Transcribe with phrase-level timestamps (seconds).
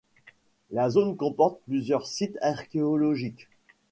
[0.71, 3.47] La zone comporte plusieurs sites archéologiques.